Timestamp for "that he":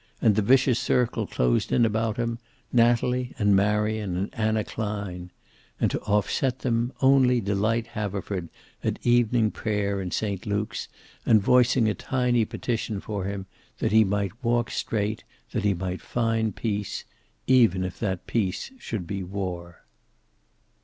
13.77-14.03, 15.51-15.75